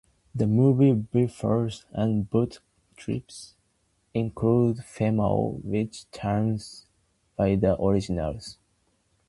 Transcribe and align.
The 0.33 0.47
movies 0.47 0.95
"Beerfest" 0.95 1.85
and 1.91 2.27
"Boat 2.27 2.59
Trip" 2.97 3.29
include 4.15 4.79
female 4.83 5.59
Swedish 5.61 6.05
teams, 6.05 6.87
inspired 7.37 7.61
by 7.61 7.67
the 7.67 7.79
originals. 7.79 8.57